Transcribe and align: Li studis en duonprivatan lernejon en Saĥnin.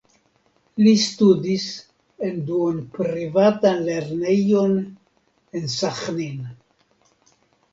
Li 0.85 0.93
studis 1.01 1.65
en 2.29 2.39
duonprivatan 2.47 3.83
lernejon 3.91 4.75
en 5.61 5.69
Saĥnin. 5.77 6.43